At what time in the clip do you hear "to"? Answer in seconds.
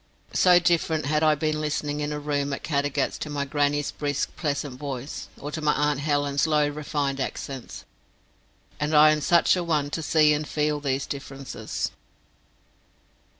3.19-3.29, 5.51-5.61, 9.91-10.01